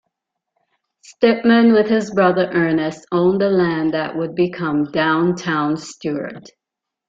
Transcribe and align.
Stypmann, 1.05 1.73
with 1.73 1.87
his 1.87 2.09
brother 2.09 2.49
Ernest, 2.53 3.05
owned 3.11 3.39
the 3.39 3.51
land 3.51 3.93
that 3.93 4.17
would 4.17 4.33
become 4.33 4.85
downtown 4.85 5.77
Stuart. 5.77 6.49